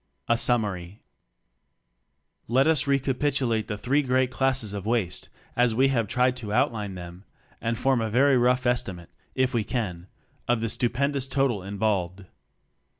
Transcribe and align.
A 0.27 0.35
SUMMARY 0.35 1.03
Let 2.47 2.65
us 2.65 2.87
recapitulate 2.87 3.67
the 3.67 3.77
three 3.77 4.01
great 4.01 4.31
classes 4.31 4.73
of 4.73 4.87
waste 4.87 5.29
as 5.55 5.75
we 5.75 5.89
have 5.89 6.07
tried 6.07 6.35
to 6.37 6.51
outline 6.51 6.95
them, 6.95 7.23
and 7.61 7.77
form 7.77 8.01
a 8.01 8.09
very 8.09 8.35
rough 8.35 8.65
estimate, 8.65 9.11
if 9.35 9.53
we 9.53 9.63
can, 9.63 10.07
of 10.47 10.59
the 10.59 10.69
stupendous 10.69 11.27
total 11.27 11.61
involved. 11.61 12.25